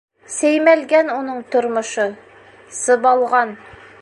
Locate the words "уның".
1.17-1.43